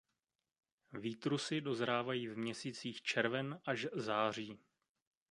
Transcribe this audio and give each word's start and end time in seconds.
Výtrusy 0.93 1.61
dozrávají 1.61 2.27
v 2.27 2.37
měsících 2.37 3.01
červen 3.01 3.61
až 3.65 3.87
září. 3.93 4.59